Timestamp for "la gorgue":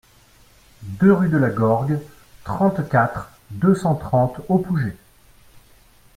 1.37-1.99